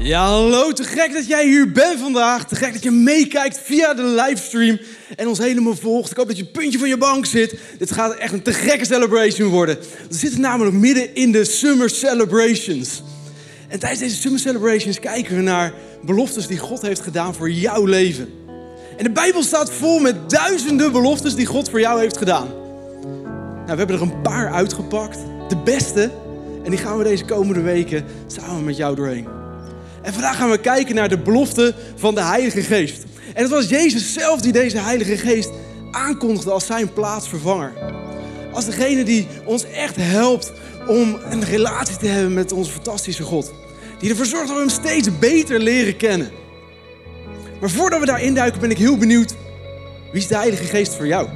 [0.00, 0.72] Ja, hallo.
[0.72, 2.46] Te gek dat jij hier bent vandaag.
[2.46, 4.78] Te gek dat je meekijkt via de livestream
[5.16, 6.10] en ons helemaal volgt.
[6.10, 7.54] Ik hoop dat je puntje van je bank zit.
[7.78, 9.78] Dit gaat echt een te gekke celebration worden.
[10.08, 13.02] We zitten namelijk midden in de Summer Celebrations.
[13.68, 17.84] En tijdens deze Summer Celebrations kijken we naar beloftes die God heeft gedaan voor jouw
[17.84, 18.28] leven.
[18.96, 22.48] En de Bijbel staat vol met duizenden beloftes die God voor jou heeft gedaan.
[23.66, 25.18] Nou, we hebben er een paar uitgepakt.
[25.48, 26.10] De beste.
[26.64, 29.37] En die gaan we deze komende weken samen met jou doorheen.
[30.08, 33.04] En vandaag gaan we kijken naar de belofte van de Heilige Geest.
[33.34, 35.50] En het was Jezus zelf die deze Heilige Geest
[35.90, 37.72] aankondigde als zijn plaatsvervanger.
[38.52, 40.52] Als degene die ons echt helpt
[40.86, 43.52] om een relatie te hebben met onze fantastische God.
[43.98, 46.30] Die ervoor zorgt dat we hem steeds beter leren kennen.
[47.60, 49.34] Maar voordat we daarin duiken ben ik heel benieuwd,
[50.12, 51.28] wie is de Heilige Geest voor jou?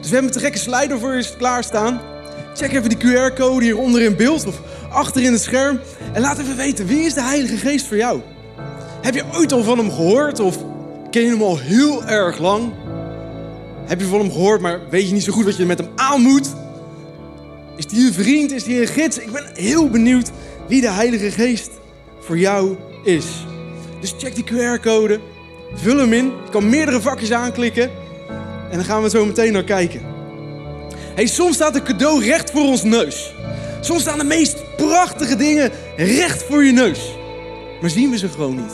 [0.00, 2.09] Dus we hebben een te gekke slider voor je klaarstaan.
[2.60, 4.60] Check even die QR-code hieronder in beeld of
[4.90, 5.80] achter in het scherm.
[6.12, 8.20] En laat even weten, wie is de Heilige Geest voor jou?
[9.02, 10.58] Heb je ooit al van hem gehoord of
[11.10, 12.72] ken je hem al heel erg lang?
[13.84, 15.88] Heb je van hem gehoord, maar weet je niet zo goed wat je met hem
[15.94, 16.54] aan moet?
[17.76, 18.52] Is die een vriend?
[18.52, 19.18] Is die een gids?
[19.18, 20.30] Ik ben heel benieuwd
[20.68, 21.70] wie de Heilige Geest
[22.20, 23.26] voor jou is.
[24.00, 25.20] Dus check die QR-code,
[25.74, 26.24] vul hem in.
[26.24, 27.90] Je kan meerdere vakjes aanklikken
[28.70, 30.09] en dan gaan we zo meteen naar kijken.
[31.26, 33.34] Soms staat een cadeau recht voor ons neus.
[33.80, 37.00] Soms staan de meest prachtige dingen recht voor je neus.
[37.80, 38.72] Maar zien we ze gewoon niet.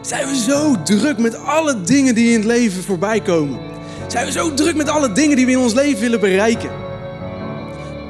[0.00, 3.58] Zijn we zo druk met alle dingen die in het leven voorbij komen?
[4.06, 6.70] Zijn we zo druk met alle dingen die we in ons leven willen bereiken?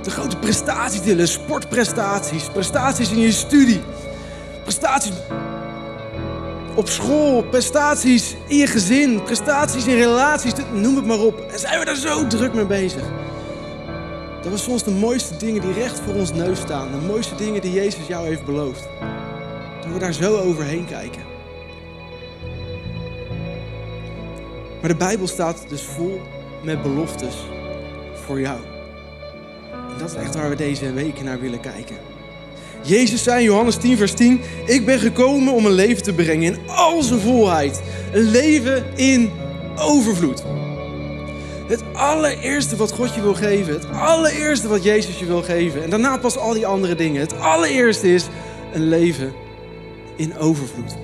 [0.03, 3.81] De grote prestaties willen, sportprestaties, prestaties in je studie,
[4.63, 5.13] prestaties
[6.75, 11.41] op school, prestaties in je gezin, prestaties in relaties, noem het maar op.
[11.53, 13.03] En zijn we daar zo druk mee bezig?
[14.47, 17.61] Dat we soms de mooiste dingen die recht voor ons neus staan, de mooiste dingen
[17.61, 18.89] die Jezus jou heeft beloofd,
[19.83, 21.23] dat we daar zo overheen kijken.
[24.81, 26.21] Maar de Bijbel staat dus vol
[26.63, 27.35] met beloftes
[28.25, 28.59] voor jou.
[29.73, 31.97] En dat is echt waar we deze weken naar willen kijken.
[32.83, 36.55] Jezus zei in Johannes 10, vers 10: Ik ben gekomen om een leven te brengen
[36.55, 37.83] in al zijn volheid.
[38.13, 39.31] Een leven in
[39.77, 40.43] overvloed.
[41.69, 45.83] Het allereerste wat God je wil geven, het allereerste wat Jezus je wil geven.
[45.83, 47.21] En daarna pas al die andere dingen.
[47.21, 48.25] Het allereerste is
[48.73, 49.33] een leven
[50.17, 50.95] in overvloed.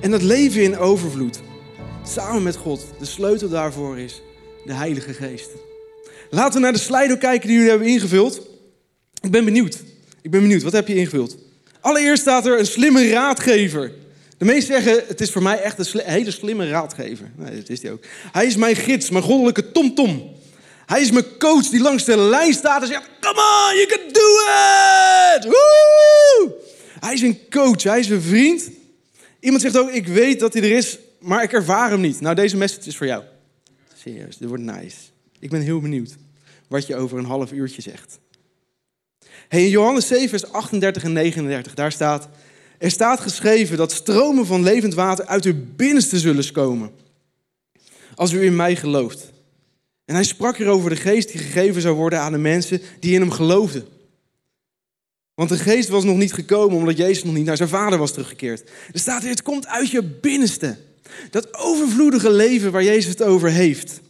[0.00, 1.40] En dat leven in overvloed,
[2.04, 4.22] samen met God, de sleutel daarvoor is
[4.64, 5.50] de Heilige Geest.
[6.30, 8.40] Laten we naar de slido kijken die jullie hebben ingevuld.
[9.20, 9.82] Ik ben benieuwd.
[10.22, 11.36] Ik ben benieuwd, wat heb je ingevuld?
[11.80, 13.92] Allereerst staat er een slimme raadgever.
[14.38, 17.30] De meesten zeggen, het is voor mij echt een hele slimme raadgever.
[17.36, 18.04] Nee, dat is hij ook.
[18.32, 20.36] Hij is mijn gids, mijn goddelijke tomtom.
[20.86, 24.12] Hij is mijn coach die langs de lijn staat en zegt, come on, you can
[24.12, 24.20] do
[25.36, 25.44] it!
[25.44, 26.52] Woo!
[27.00, 28.70] Hij is een coach, hij is een vriend.
[29.40, 32.20] Iemand zegt ook, ik weet dat hij er is, maar ik ervaar hem niet.
[32.20, 33.22] Nou, deze message is voor jou.
[33.94, 34.96] Serieus, dit wordt nice.
[35.38, 36.16] Ik ben heel benieuwd
[36.68, 38.18] wat je over een half uurtje zegt.
[39.48, 42.28] Hey, in Johannes 7, vers 38 en 39, daar staat...
[42.78, 46.90] Er staat geschreven dat stromen van levend water uit uw binnenste zullen komen.
[48.14, 49.32] Als u in mij gelooft.
[50.04, 53.14] En hij sprak hier over de geest die gegeven zou worden aan de mensen die
[53.14, 53.86] in hem geloofden.
[55.34, 58.12] Want de geest was nog niet gekomen omdat Jezus nog niet naar zijn vader was
[58.12, 58.70] teruggekeerd.
[58.92, 60.76] Er staat hier, het komt uit je binnenste.
[61.30, 64.00] Dat overvloedige leven waar Jezus het over heeft.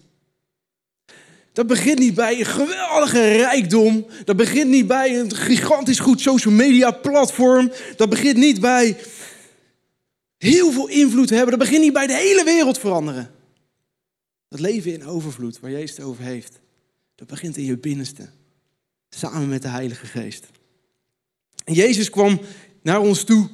[1.59, 4.07] Dat begint niet bij een geweldige rijkdom.
[4.25, 7.73] Dat begint niet bij een gigantisch goed social media platform.
[7.97, 8.97] Dat begint niet bij
[10.37, 11.51] heel veel invloed hebben.
[11.51, 13.31] Dat begint niet bij de hele wereld veranderen.
[14.49, 16.61] Dat leven in overvloed, waar Jezus het over heeft,
[17.15, 18.29] dat begint in je binnenste.
[19.09, 20.47] Samen met de Heilige Geest.
[21.65, 22.41] En Jezus kwam
[22.83, 23.49] naar ons toe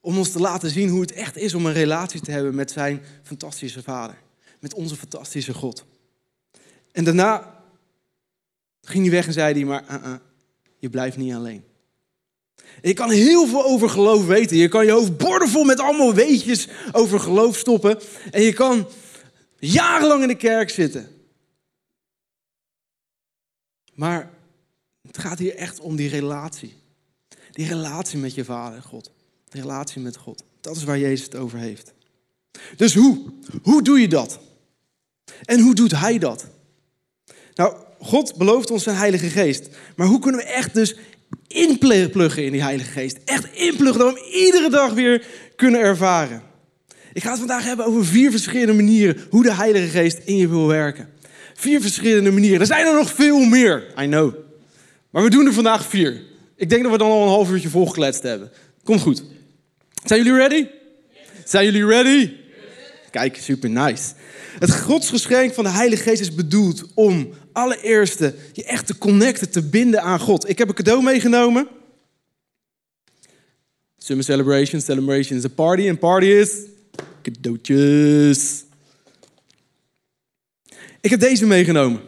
[0.00, 2.70] om ons te laten zien hoe het echt is om een relatie te hebben met
[2.70, 4.16] zijn fantastische Vader.
[4.60, 5.84] Met onze fantastische God.
[6.94, 7.62] En daarna
[8.80, 10.14] ging hij weg en zei hij, maar uh -uh,
[10.78, 11.64] je blijft niet alleen.
[12.56, 14.56] En je kan heel veel over geloof weten.
[14.56, 18.00] Je kan je hoofd bordenvol met allemaal weetjes over geloof stoppen.
[18.30, 18.88] En je kan
[19.58, 21.08] jarenlang in de kerk zitten.
[23.94, 24.30] Maar
[25.06, 26.74] het gaat hier echt om die relatie.
[27.50, 29.10] Die relatie met je vader, God.
[29.48, 30.44] Die relatie met God.
[30.60, 31.92] Dat is waar Jezus het over heeft.
[32.76, 33.32] Dus hoe?
[33.62, 34.40] Hoe doe je dat?
[35.44, 36.46] En hoe doet hij dat?
[37.54, 39.68] Nou, God belooft ons zijn Heilige Geest.
[39.96, 40.96] Maar hoe kunnen we echt dus
[41.48, 43.18] inpluggen in die Heilige Geest?
[43.24, 46.42] Echt inpluggen dat we hem iedere dag weer kunnen ervaren.
[47.12, 50.48] Ik ga het vandaag hebben over vier verschillende manieren hoe de Heilige Geest in je
[50.48, 51.08] wil werken.
[51.54, 52.60] Vier verschillende manieren.
[52.60, 54.34] Er zijn er nog veel meer, I know.
[55.10, 56.22] Maar we doen er vandaag vier.
[56.56, 58.50] Ik denk dat we dan al een half uurtje volgekletst hebben.
[58.84, 59.24] Komt goed.
[60.04, 60.66] Zijn jullie ready?
[61.44, 62.32] Zijn jullie ready?
[63.10, 64.12] Kijk, super nice.
[64.58, 69.62] Het godsgeschenk van de Heilige Geest is bedoeld om allereerste je echt te connecten, te
[69.62, 70.48] binden aan God.
[70.48, 71.68] Ik heb een cadeau meegenomen.
[73.98, 76.50] Summer celebration, celebration is a party en party is
[77.22, 78.64] cadeautjes.
[81.00, 82.00] Ik heb deze meegenomen.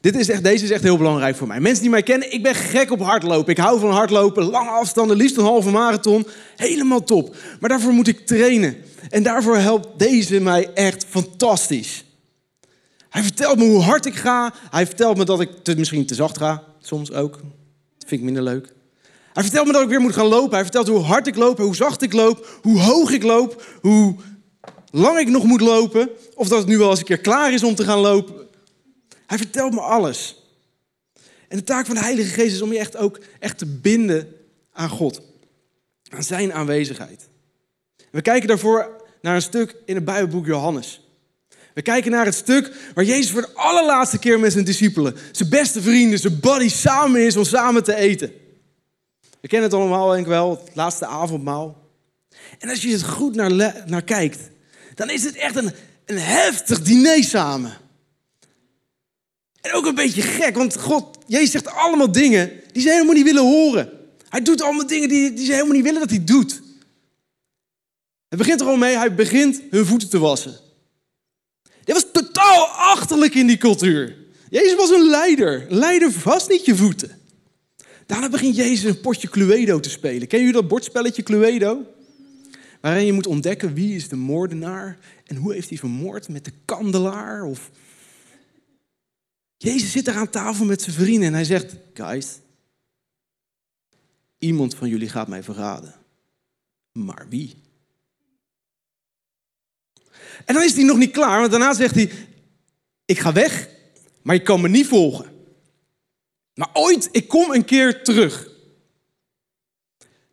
[0.00, 1.60] Dit is echt, deze is echt heel belangrijk voor mij.
[1.60, 3.52] Mensen die mij kennen, ik ben gek op hardlopen.
[3.52, 6.26] Ik hou van hardlopen, lange afstanden, liefst een halve marathon.
[6.56, 7.36] Helemaal top.
[7.60, 8.76] Maar daarvoor moet ik trainen.
[9.10, 12.04] En daarvoor helpt deze mij echt fantastisch.
[13.10, 14.54] Hij vertelt me hoe hard ik ga.
[14.70, 16.64] Hij vertelt me dat ik misschien te zacht ga.
[16.78, 17.32] Soms ook.
[17.32, 18.72] Dat vind ik minder leuk.
[19.32, 20.54] Hij vertelt me dat ik weer moet gaan lopen.
[20.54, 24.16] Hij vertelt hoe hard ik loop, hoe zacht ik loop, hoe hoog ik loop, hoe
[24.90, 26.08] lang ik nog moet lopen.
[26.34, 28.34] Of dat het nu wel eens een keer klaar is om te gaan lopen.
[29.26, 30.44] Hij vertelt me alles.
[31.48, 34.36] En de taak van de Heilige Geest is om je echt ook echt te binden
[34.72, 35.20] aan God.
[36.08, 37.28] Aan zijn aanwezigheid.
[38.10, 41.09] We kijken daarvoor naar een stuk in het Bijbelboek Johannes.
[41.80, 45.48] We kijken naar het stuk waar Jezus voor de allerlaatste keer met zijn discipelen, zijn
[45.48, 48.32] beste vrienden, zijn buddy samen is om samen te eten.
[49.40, 51.88] We kennen het allemaal denk ik wel, het laatste avondmaal.
[52.58, 54.38] En als je het goed naar, naar kijkt,
[54.94, 55.72] dan is het echt een,
[56.04, 57.76] een heftig diner samen.
[59.60, 63.24] En ook een beetje gek, want God, Jezus zegt allemaal dingen die ze helemaal niet
[63.24, 63.90] willen horen.
[64.28, 66.62] Hij doet allemaal dingen die, die ze helemaal niet willen dat hij doet.
[68.28, 70.68] Het begint er al mee, hij begint hun voeten te wassen.
[72.50, 74.16] Totaal achterlijk in die cultuur.
[74.48, 75.66] Jezus was een leider.
[75.68, 77.18] Leider vast niet je voeten.
[78.06, 80.28] Daarna begint Jezus een potje Cluedo te spelen.
[80.28, 81.86] Ken jullie dat bordspelletje Cluedo?
[82.80, 86.52] Waarin je moet ontdekken wie is de moordenaar en hoe heeft hij vermoord met de
[86.64, 87.70] kandelaar of
[89.56, 92.38] Jezus zit daar aan tafel met zijn vrienden en hij zegt: Guys,
[94.38, 95.94] iemand van jullie gaat mij verraden.
[96.92, 97.54] Maar wie?
[100.44, 102.10] En dan is hij nog niet klaar, want daarna zegt hij:
[103.10, 103.68] Ik ga weg,
[104.22, 105.26] maar je kan me niet volgen.
[106.54, 108.48] Maar ooit, ik kom een keer terug.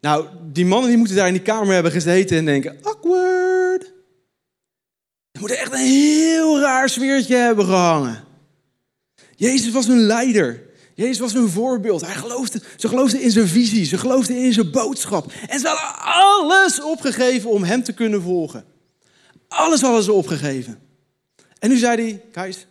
[0.01, 3.83] Nou, die mannen die moeten daar in die kamer hebben gezeten en denken: awkward.
[5.31, 8.23] Er moet echt een heel raar sfeertje hebben gehangen.
[9.35, 10.63] Jezus was een leider.
[10.93, 12.01] Jezus was een voorbeeld.
[12.01, 13.85] Hij geloofde, ze geloofden in zijn visie.
[13.85, 15.31] Ze geloofden in zijn boodschap.
[15.47, 18.65] En ze hadden alles opgegeven om hem te kunnen volgen.
[19.47, 20.79] Alles hadden ze opgegeven.
[21.59, 22.66] En nu zei hij, guys,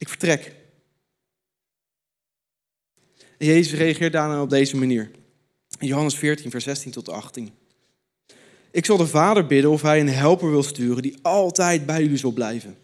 [0.00, 0.54] ik vertrek.
[3.38, 5.10] Jezus reageert daarna op deze manier.
[5.78, 7.50] Johannes 14, vers 16 tot 18.
[8.70, 12.16] Ik zal de Vader bidden of hij een helper wil sturen die altijd bij jullie
[12.16, 12.76] zal blijven.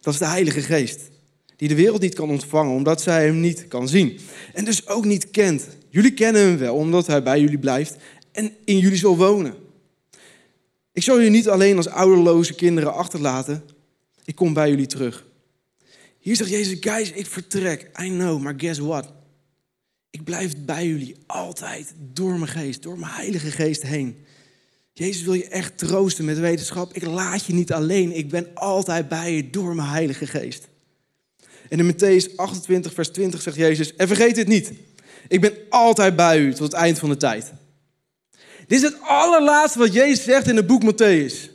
[0.00, 1.10] Dat is de Heilige Geest
[1.56, 4.18] die de wereld niet kan ontvangen, omdat zij hem niet kan zien.
[4.52, 5.68] En dus ook niet kent.
[5.88, 7.96] Jullie kennen hem wel, omdat hij bij jullie blijft
[8.32, 9.54] en in jullie zal wonen.
[10.92, 13.64] Ik zal jullie niet alleen als ouderloze kinderen achterlaten.
[14.24, 15.30] Ik kom bij jullie terug.
[16.22, 17.90] Hier zegt Jezus, guys, ik vertrek.
[18.00, 19.12] I know, maar guess what?
[20.10, 24.24] Ik blijf bij jullie altijd door mijn geest, door mijn heilige geest heen.
[24.92, 26.92] Jezus wil je echt troosten met wetenschap.
[26.92, 28.16] Ik laat je niet alleen.
[28.16, 30.68] Ik ben altijd bij je door mijn heilige geest.
[31.68, 34.72] En in Matthäus 28, vers 20 zegt Jezus: En vergeet dit niet.
[35.28, 37.52] Ik ben altijd bij u tot het eind van de tijd.
[38.66, 41.50] Dit is het allerlaatste wat Jezus zegt in het boek Matthäus.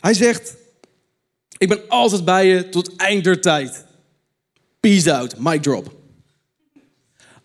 [0.00, 0.54] Hij zegt:
[1.58, 3.90] Ik ben altijd bij je tot eind der tijd.
[4.82, 5.94] Peace out, mic drop.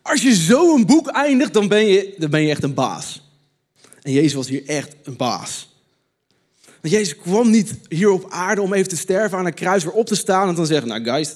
[0.02, 3.22] Als je zo een boek eindigt, dan ben je, dan ben je echt een baas.
[4.02, 5.76] En Jezus was hier echt een baas.
[6.82, 9.94] Want Jezus kwam niet hier op aarde om even te sterven aan een kruis weer
[9.94, 11.36] op te staan en dan zeggen, nou guys,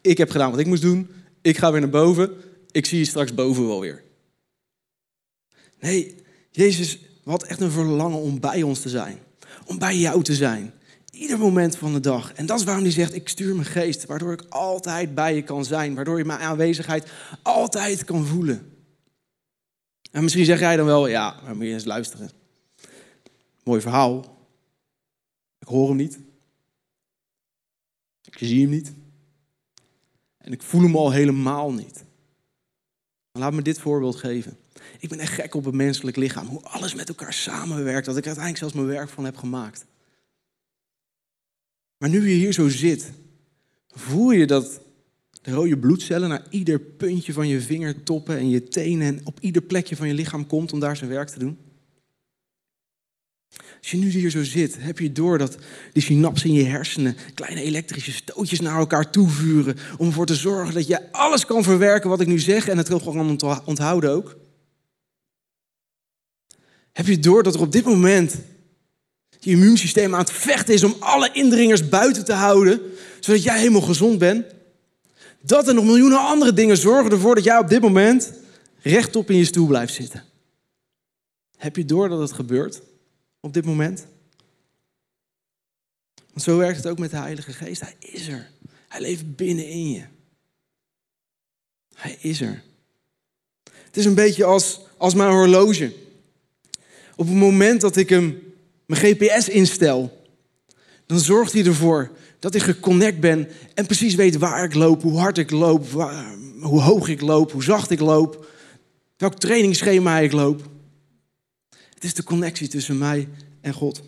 [0.00, 1.10] ik heb gedaan wat ik moest doen.
[1.40, 2.30] Ik ga weer naar boven.
[2.70, 4.02] Ik zie je straks boven wel weer.
[5.80, 6.14] Nee,
[6.50, 9.18] Jezus had echt een verlangen om bij ons te zijn.
[9.66, 10.72] Om bij jou te zijn.
[11.12, 12.32] Ieder moment van de dag.
[12.32, 14.06] En dat is waarom hij zegt, ik stuur mijn geest.
[14.06, 15.94] Waardoor ik altijd bij je kan zijn.
[15.94, 17.10] Waardoor je mijn aanwezigheid
[17.42, 18.72] altijd kan voelen.
[20.10, 22.30] En misschien zeg jij dan wel, ja, maar moet je eens luisteren.
[23.64, 24.38] Mooi verhaal.
[25.58, 26.18] Ik hoor hem niet.
[28.24, 28.92] Ik zie hem niet.
[30.38, 32.04] En ik voel hem al helemaal niet.
[33.32, 34.58] Laat me dit voorbeeld geven.
[34.98, 36.46] Ik ben echt gek op het menselijk lichaam.
[36.46, 38.06] Hoe alles met elkaar samenwerkt.
[38.06, 39.84] Dat ik uiteindelijk zelfs mijn werk van heb gemaakt.
[42.02, 43.10] Maar nu je hier zo zit,
[43.88, 44.80] voel je dat
[45.42, 49.62] de rode bloedcellen naar ieder puntje van je vingertoppen en je tenen en op ieder
[49.62, 51.58] plekje van je lichaam komt om daar zijn werk te doen?
[53.78, 55.58] Als je nu hier zo zit, heb je door dat
[55.92, 59.76] die synapsen in je hersenen kleine elektrische stootjes naar elkaar toevuren.
[59.98, 62.88] Om ervoor te zorgen dat je alles kan verwerken wat ik nu zeg en het
[62.88, 64.36] gewoon onthouden ook.
[66.92, 68.36] Heb je door dat er op dit moment
[69.44, 72.80] je immuunsysteem aan het vechten is om alle indringers buiten te houden,
[73.20, 74.46] zodat jij helemaal gezond bent?
[75.40, 78.32] Dat en nog miljoenen andere dingen zorgen ervoor dat jij op dit moment
[78.82, 80.24] rechtop in je stoel blijft zitten.
[81.56, 82.82] Heb je door dat het gebeurt
[83.40, 84.06] op dit moment?
[86.14, 87.80] Want zo werkt het ook met de Heilige Geest.
[87.80, 88.50] Hij is er.
[88.88, 90.02] Hij leeft binnenin je.
[91.94, 92.62] Hij is er.
[93.64, 95.92] Het is een beetje als, als mijn horloge.
[97.16, 98.51] Op het moment dat ik hem
[98.92, 100.26] mijn GPS instel,
[101.06, 105.18] dan zorgt hij ervoor dat ik geconnect ben en precies weet waar ik loop, hoe
[105.18, 105.90] hard ik loop,
[106.60, 108.46] hoe hoog ik loop, hoe zacht ik loop,
[109.16, 110.68] welk trainingsschema ik loop.
[111.94, 113.28] Het is de connectie tussen mij
[113.60, 114.02] en God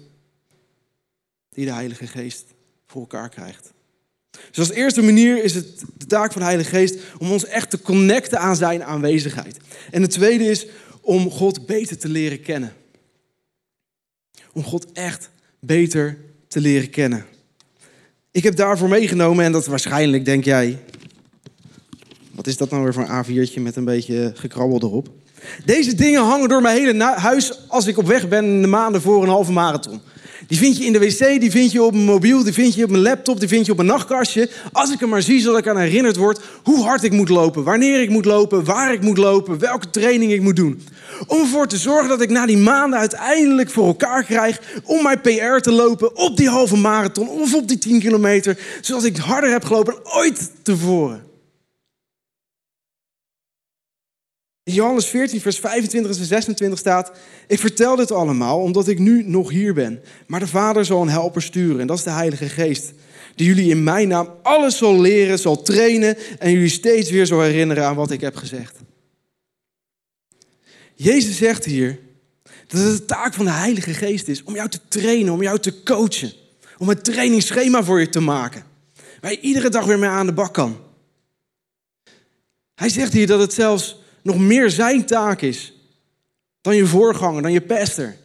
[1.50, 2.44] die de Heilige Geest
[2.86, 3.72] voor elkaar krijgt.
[4.30, 7.70] Dus als eerste manier is het de taak van de Heilige Geest om ons echt
[7.70, 9.56] te connecten aan zijn aanwezigheid.
[9.90, 10.66] En de tweede is
[11.00, 12.72] om God beter te leren kennen.
[14.54, 15.30] Om God echt
[15.61, 16.18] beter
[16.49, 17.25] te leren kennen.
[18.30, 20.78] Ik heb daarvoor meegenomen, en dat waarschijnlijk denk jij,
[22.30, 25.08] wat is dat nou weer voor een A4'tje met een beetje gekrabbel erop?
[25.64, 29.23] Deze dingen hangen door mijn hele huis als ik op weg ben de maanden voor
[29.23, 30.00] een halve marathon.
[30.46, 32.84] Die vind je in de wc, die vind je op mijn mobiel, die vind je
[32.84, 34.50] op mijn laptop, die vind je op mijn nachtkastje.
[34.72, 37.64] Als ik hem maar zie, zodat ik aan herinnerd word hoe hard ik moet lopen,
[37.64, 40.82] wanneer ik moet lopen, waar ik moet lopen, welke training ik moet doen.
[41.26, 45.20] Om ervoor te zorgen dat ik na die maanden uiteindelijk voor elkaar krijg om mijn
[45.20, 49.50] PR te lopen op die halve marathon of op die 10 kilometer, zoals ik harder
[49.50, 51.23] heb gelopen dan ooit tevoren.
[54.64, 57.12] Johannes 14, vers 25 en 26 staat:
[57.47, 60.02] Ik vertel dit allemaal omdat ik nu nog hier ben.
[60.26, 62.92] Maar de Vader zal een helper sturen, en dat is de Heilige Geest.
[63.35, 67.40] Die jullie in mijn naam alles zal leren, zal trainen en jullie steeds weer zal
[67.40, 68.76] herinneren aan wat ik heb gezegd.
[70.94, 71.99] Jezus zegt hier
[72.66, 75.59] dat het de taak van de Heilige Geest is om jou te trainen, om jou
[75.59, 76.33] te coachen.
[76.78, 78.64] Om een trainingsschema voor je te maken.
[79.21, 80.76] Waar je iedere dag weer mee aan de bak kan.
[82.75, 85.72] Hij zegt hier dat het zelfs nog meer zijn taak is
[86.60, 88.16] dan je voorganger, dan je pester.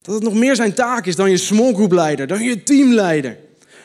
[0.00, 3.38] Dat het nog meer zijn taak is dan je small group leider, dan je teamleider.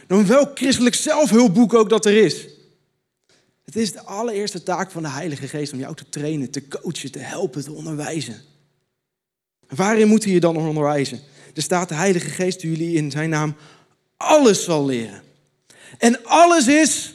[0.08, 2.48] Dan welk christelijk zelfhulpboek ook dat er is.
[3.64, 7.12] Het is de allereerste taak van de Heilige Geest om jou te trainen, te coachen,
[7.12, 8.42] te helpen, te onderwijzen.
[9.68, 11.20] waarin moet hij je dan onderwijzen?
[11.56, 13.56] Er staat de Heilige Geest jullie in zijn naam
[14.18, 15.24] alles zal leren.
[15.98, 17.14] En alles is,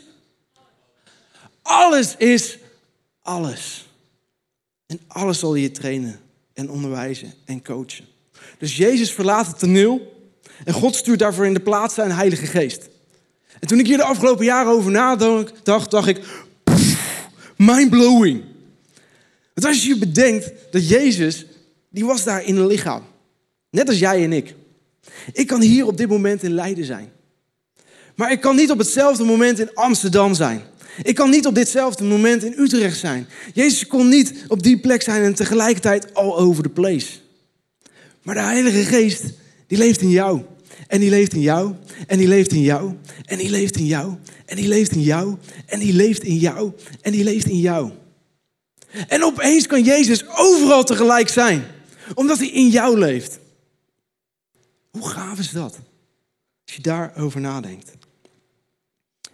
[1.62, 2.58] alles is
[3.22, 3.85] alles.
[4.86, 6.20] En alles zal je trainen
[6.52, 8.04] en onderwijzen en coachen.
[8.58, 10.14] Dus Jezus verlaat het toneel
[10.64, 12.88] en God stuurt daarvoor in de plaats zijn Heilige Geest.
[13.60, 16.20] En toen ik hier de afgelopen jaren over nadacht, dacht, dacht ik,
[17.56, 18.44] mind-blowing.
[19.54, 21.46] Want als je je bedenkt dat Jezus,
[21.88, 23.02] die was daar in een lichaam.
[23.70, 24.54] Net als jij en ik.
[25.32, 27.12] Ik kan hier op dit moment in Leiden zijn.
[28.14, 30.62] Maar ik kan niet op hetzelfde moment in Amsterdam zijn.
[31.02, 33.26] Ik kan niet op ditzelfde moment in Utrecht zijn.
[33.54, 37.06] Jezus kon niet op die plek zijn en tegelijkertijd all over the place.
[38.22, 39.22] Maar de Heilige Geest,
[39.66, 40.42] die leeft in jou.
[40.86, 41.74] En die leeft in jou.
[42.06, 42.94] En die leeft in jou.
[43.24, 44.16] En die leeft in jou.
[44.46, 45.36] En die leeft in jou.
[45.66, 46.72] En die leeft in jou.
[47.02, 47.90] En die leeft in jou.
[49.08, 51.64] En opeens kan Jezus overal tegelijk zijn.
[52.14, 53.38] Omdat hij in jou leeft.
[54.90, 55.78] Hoe gaaf is dat?
[56.64, 57.90] Als je daarover nadenkt.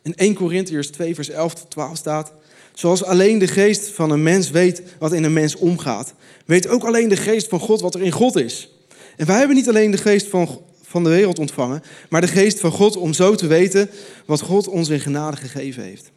[0.02, 2.32] In 1 Corinthiërs 2, vers 11 tot 12 staat:
[2.74, 6.14] Zoals alleen de geest van een mens weet wat in een mens omgaat,
[6.46, 8.70] weet ook alleen de geest van God wat er in God is.
[9.16, 12.60] En wij hebben niet alleen de geest van, van de wereld ontvangen, maar de geest
[12.60, 13.90] van God om zo te weten
[14.26, 16.10] wat God ons in genade gegeven heeft.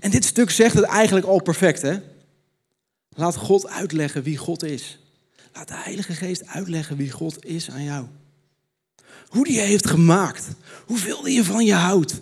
[0.00, 1.96] En dit stuk zegt het eigenlijk al perfect, hè?
[3.08, 4.98] Laat God uitleggen wie God is.
[5.54, 8.06] Laat de Heilige Geest uitleggen wie God is aan jou.
[9.28, 10.48] Hoe die je heeft gemaakt.
[10.86, 12.20] Hoeveel die je van je houdt.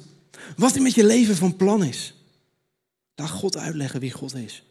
[0.57, 2.15] Wat hij met je leven van plan is.
[3.15, 4.63] Laat God uitleggen wie God is.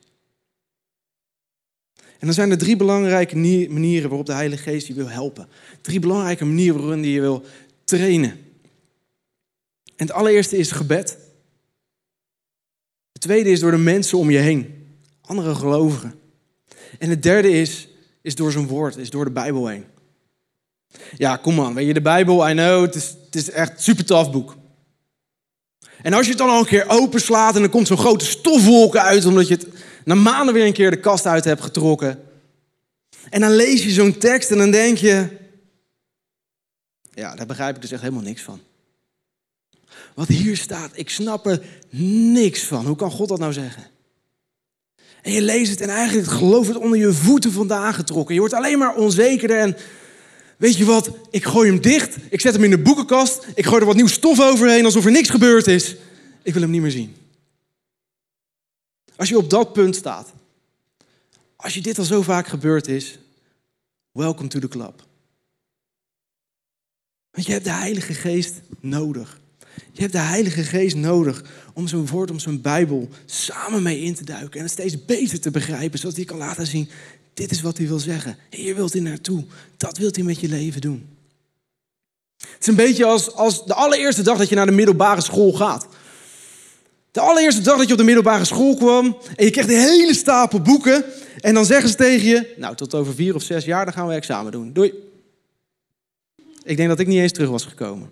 [1.96, 3.36] En dan zijn er drie belangrijke
[3.70, 5.48] manieren waarop de Heilige Geest je wil helpen.
[5.82, 7.44] Drie belangrijke manieren waarin hij je wil
[7.84, 8.32] trainen.
[9.96, 11.18] En het allereerste is gebed.
[13.12, 14.88] Het tweede is door de mensen om je heen.
[15.22, 16.20] Andere gelovigen.
[17.00, 17.88] En het derde is,
[18.22, 19.86] is door zijn woord, is door de Bijbel heen.
[21.18, 24.06] Ja, kom aan, weet je, de Bijbel, I know, het is, het is echt super
[24.06, 24.56] tof boek.
[26.08, 29.02] En als je het dan al een keer openslaat en er komt zo'n grote stofwolken
[29.02, 29.68] uit, omdat je het
[30.06, 32.24] na maanden weer een keer de kast uit hebt getrokken.
[33.30, 35.28] En dan lees je zo'n tekst en dan denk je,
[37.14, 38.60] ja, daar begrijp ik dus echt helemaal niks van.
[40.16, 41.62] Wat hier staat, ik snap er
[42.32, 42.86] niks van.
[42.86, 43.84] Hoe kan God dat nou zeggen?
[45.22, 48.34] En je leest het en eigenlijk het geloof wordt onder je voeten vandaan getrokken.
[48.34, 49.78] Je wordt alleen maar onzekerder en
[50.58, 53.80] weet je wat, ik gooi hem dicht, ik zet hem in de boekenkast, ik gooi
[53.80, 55.96] er wat nieuw stof overheen alsof er niks gebeurd is.
[56.44, 57.16] Ik wil hem niet meer zien.
[59.16, 60.34] Als je op dat punt staat,
[61.56, 63.20] als je dit al zo vaak gebeurd is,
[64.12, 65.06] welcome to the club.
[67.32, 69.40] Want je hebt de Heilige Geest nodig.
[69.92, 74.16] Je hebt de Heilige Geest nodig om zijn woord, om zijn Bijbel samen mee in
[74.16, 76.90] te duiken en het steeds beter te begrijpen, zodat hij kan laten zien,
[77.38, 78.38] dit is wat hij wil zeggen.
[78.50, 79.44] Hier wilt hij naartoe.
[79.78, 81.08] Dat wilt hij met je leven doen.
[82.38, 85.54] Het is een beetje als, als de allereerste dag dat je naar de middelbare school
[85.54, 85.88] gaat.
[87.12, 90.14] De allereerste dag dat je op de middelbare school kwam en je kreeg een hele
[90.14, 91.06] stapel boeken.
[91.40, 94.08] En dan zeggen ze tegen je, nou tot over vier of zes jaar dan gaan
[94.08, 94.74] we examen doen.
[94.74, 94.94] Doei.
[96.64, 98.10] Ik denk dat ik niet eens terug was gekomen.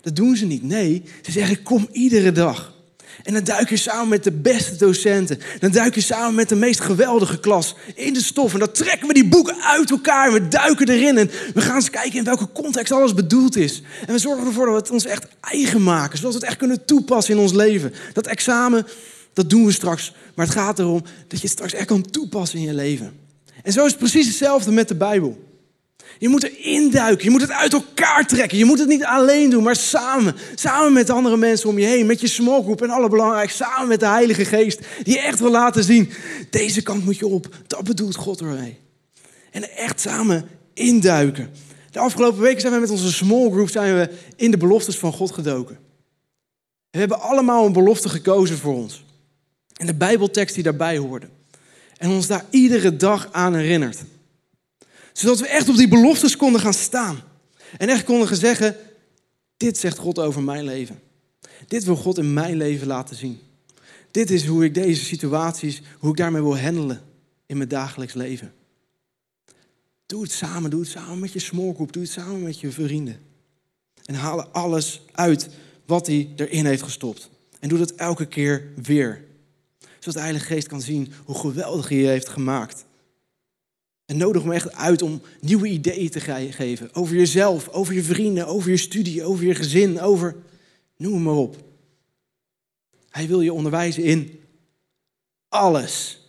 [0.00, 0.62] Dat doen ze niet.
[0.62, 2.74] Nee, ze zeggen kom iedere dag.
[3.22, 5.38] En dan duik je samen met de beste docenten.
[5.58, 8.52] Dan duik je samen met de meest geweldige klas in de stof.
[8.52, 10.26] En dan trekken we die boeken uit elkaar.
[10.26, 11.18] En we duiken erin.
[11.18, 13.82] En we gaan eens kijken in welke context alles bedoeld is.
[14.06, 16.18] En we zorgen ervoor dat we het ons echt eigen maken.
[16.18, 17.92] Zodat we het echt kunnen toepassen in ons leven.
[18.12, 18.86] Dat examen,
[19.32, 20.14] dat doen we straks.
[20.34, 23.12] Maar het gaat erom dat je het straks echt kan toepassen in je leven.
[23.62, 25.49] En zo is het precies hetzelfde met de Bijbel.
[26.18, 27.24] Je moet er induiken.
[27.24, 28.58] Je moet het uit elkaar trekken.
[28.58, 30.36] Je moet het niet alleen doen, maar samen.
[30.54, 32.06] Samen met andere mensen om je heen.
[32.06, 33.56] Met je smallgroep en allerbelangrijkst.
[33.56, 34.80] Samen met de Heilige Geest.
[35.02, 36.10] Die echt wil laten zien.
[36.50, 37.48] Deze kant moet je op.
[37.66, 38.78] Dat bedoelt God ermee.
[39.50, 41.50] En echt samen induiken.
[41.90, 45.32] De afgelopen weken zijn we met onze smallgroep zijn we in de beloftes van God
[45.32, 45.78] gedoken.
[46.90, 49.04] We hebben allemaal een belofte gekozen voor ons.
[49.76, 51.28] En de Bijbeltekst die daarbij hoorde.
[51.96, 54.02] En ons daar iedere dag aan herinnert
[55.12, 57.20] zodat we echt op die beloftes konden gaan staan.
[57.78, 58.76] En echt konden zeggen,
[59.56, 61.00] dit zegt God over mijn leven.
[61.66, 63.40] Dit wil God in mijn leven laten zien.
[64.10, 67.00] Dit is hoe ik deze situaties, hoe ik daarmee wil handelen
[67.46, 68.52] in mijn dagelijks leven.
[70.06, 73.20] Doe het samen, doe het samen met je smallgroep, doe het samen met je vrienden.
[74.04, 75.48] En haal alles uit
[75.86, 77.30] wat hij erin heeft gestopt.
[77.60, 79.24] En doe dat elke keer weer.
[79.78, 82.84] Zodat de Heilige Geest kan zien hoe geweldig hij je heeft gemaakt.
[84.10, 86.20] En nodig me echt uit om nieuwe ideeën te
[86.50, 86.94] geven.
[86.94, 90.36] Over jezelf, over je vrienden, over je studie, over je gezin, over.
[90.96, 91.56] Noem maar op.
[93.10, 94.40] Hij wil je onderwijzen in
[95.48, 96.20] alles.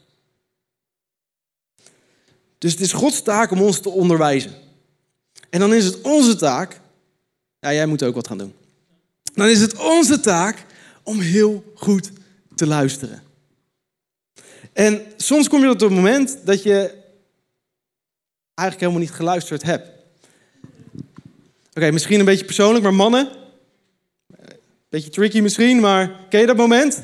[2.57, 4.51] Dus het is Gods taak om ons te onderwijzen.
[5.49, 6.81] En dan is het onze taak.
[7.59, 8.53] Ja, jij moet ook wat gaan doen.
[9.33, 10.65] Dan is het onze taak
[11.03, 12.11] om heel goed
[12.55, 13.23] te luisteren.
[14.73, 16.99] En soms kom je op het moment dat je
[18.55, 19.87] eigenlijk helemaal niet geluisterd heb.
[21.73, 23.29] Oké, misschien een beetje persoonlijk, maar mannen.
[24.89, 27.01] Beetje tricky misschien, maar ken je dat moment?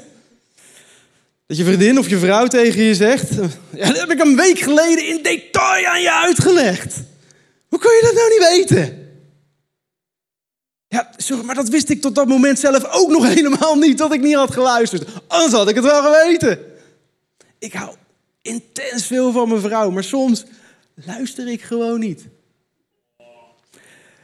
[1.45, 3.29] Dat je vriendin of je vrouw tegen je zegt:
[3.69, 6.95] Ja, dat heb ik een week geleden in detail aan je uitgelegd.
[7.67, 9.05] Hoe kun je dat nou niet weten?
[10.87, 14.13] Ja, sorry, maar dat wist ik tot dat moment zelf ook nog helemaal niet, dat
[14.13, 15.07] ik niet had geluisterd.
[15.27, 16.59] Anders had ik het wel geweten.
[17.59, 17.95] Ik hou
[18.41, 20.45] intens veel van mijn vrouw, maar soms
[21.05, 22.25] luister ik gewoon niet.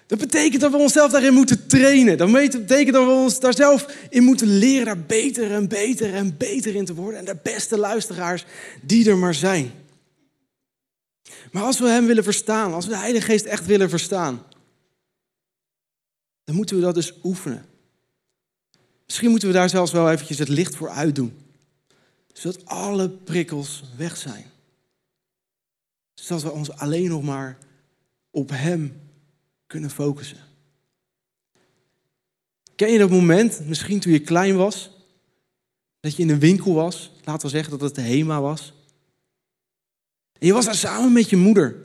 [0.08, 2.18] Dat betekent dat we onszelf daarin moeten trainen.
[2.18, 6.38] Dat betekent dat we ons daar zelf in moeten leren daar beter en beter en
[6.38, 7.20] beter in te worden.
[7.20, 8.46] En de beste luisteraars
[8.82, 9.72] die er maar zijn.
[11.52, 14.44] Maar als we Hem willen verstaan, als we de Heilige Geest echt willen verstaan,
[16.44, 17.66] dan moeten we dat dus oefenen.
[19.06, 21.38] Misschien moeten we daar zelfs wel eventjes het licht voor uitdoen.
[22.34, 24.53] Zodat alle prikkels weg zijn
[26.14, 27.58] zodat we ons alleen nog maar
[28.32, 29.02] op Hem
[29.68, 30.38] kunnen focussen.
[32.76, 34.92] Ken je dat moment, misschien toen je klein was,
[36.00, 38.74] dat je in een winkel was, laten we zeggen dat het de HEMA was.
[40.40, 41.76] En je was daar samen met je moeder.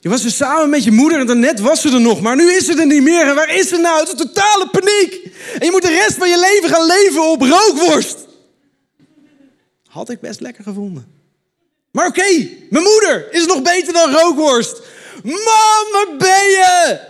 [0.00, 2.52] Je was er samen met je moeder en daarnet was ze er nog, maar nu
[2.52, 3.28] is ze er niet meer.
[3.28, 3.98] En waar is ze nou?
[4.00, 5.32] Het is totale paniek.
[5.58, 8.26] En je moet de rest van je leven gaan leven op rookworst.
[9.86, 11.17] Had ik best lekker gevonden.
[11.98, 14.80] Maar oké, mijn moeder is nog beter dan rookworst.
[15.22, 17.00] Mam, waar ben je?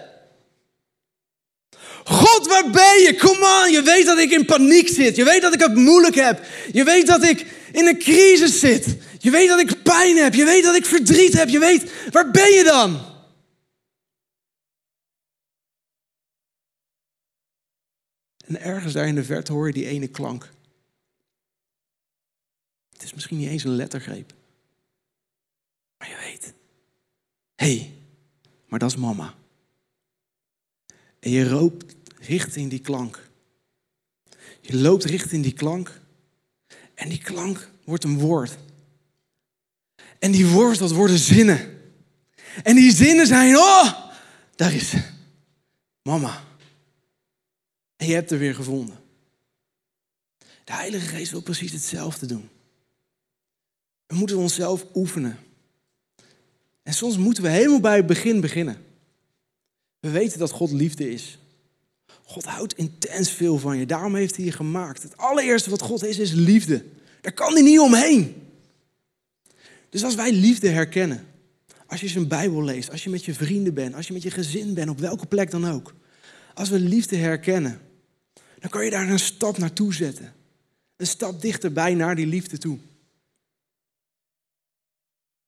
[2.04, 3.16] God, waar ben je?
[3.18, 5.16] Kom aan, je weet dat ik in paniek zit.
[5.16, 6.44] Je weet dat ik het moeilijk heb.
[6.72, 8.96] Je weet dat ik in een crisis zit.
[9.18, 10.34] Je weet dat ik pijn heb.
[10.34, 11.48] Je weet dat ik verdriet heb.
[11.48, 13.00] Je weet, waar ben je dan?
[18.46, 20.48] En ergens daar in de verte hoor je die ene klank.
[22.92, 24.36] Het is misschien niet eens een lettergreep.
[25.98, 26.52] Maar je weet, hé,
[27.58, 27.92] hey,
[28.66, 29.34] maar dat is mama.
[31.20, 33.28] En je loopt richting die klank.
[34.60, 36.00] Je loopt richting die klank.
[36.94, 38.58] En die klank wordt een woord.
[40.18, 41.80] En die woord, dat worden zinnen.
[42.62, 44.10] En die zinnen zijn, oh,
[44.54, 44.94] daar is.
[46.02, 46.44] Mama.
[47.96, 48.96] En je hebt er weer gevonden.
[50.38, 52.48] De Heilige Geest wil precies hetzelfde doen.
[54.06, 55.38] We moeten onszelf oefenen.
[56.88, 58.76] En soms moeten we helemaal bij het begin beginnen.
[60.00, 61.38] We weten dat God liefde is.
[62.24, 63.86] God houdt intens veel van je.
[63.86, 65.02] Daarom heeft hij je gemaakt.
[65.02, 66.84] Het allereerste wat God is, is liefde.
[67.20, 68.34] Daar kan hij niet omheen.
[69.88, 71.26] Dus als wij liefde herkennen,
[71.86, 74.30] als je zijn Bijbel leest, als je met je vrienden bent, als je met je
[74.30, 75.94] gezin bent, op welke plek dan ook.
[76.54, 77.80] Als we liefde herkennen,
[78.58, 80.32] dan kan je daar een stap naartoe zetten.
[80.96, 82.78] Een stap dichterbij naar die liefde toe.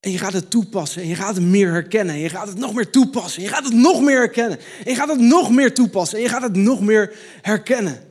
[0.00, 2.14] En je gaat het toepassen en je gaat het meer herkennen.
[2.14, 3.42] En je gaat het nog meer toepassen.
[3.42, 4.58] En je gaat het nog meer herkennen.
[4.58, 6.18] En je gaat het nog meer toepassen.
[6.18, 8.02] En je gaat het nog meer herkennen.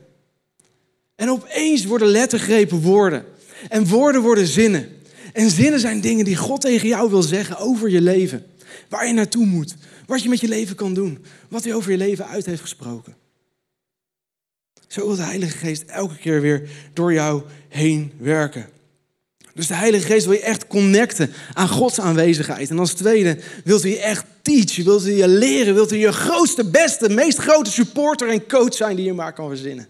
[1.16, 3.24] En opeens worden lettergrepen woorden.
[3.68, 4.88] En woorden worden zinnen.
[5.32, 8.46] En zinnen zijn dingen die God tegen jou wil zeggen over je leven.
[8.88, 9.76] Waar je naartoe moet.
[10.06, 11.24] Wat je met je leven kan doen.
[11.48, 13.16] Wat hij over je leven uit heeft gesproken.
[14.88, 18.68] Zo wil de Heilige Geest elke keer weer door jou heen werken.
[19.54, 22.70] Dus de Heilige Geest wil je echt connecten aan Gods aanwezigheid.
[22.70, 26.12] En als tweede wilt hij je echt teachen, wilt hij je leren, wilt hij je
[26.12, 29.88] grootste, beste, meest grote supporter en coach zijn die je maar kan verzinnen.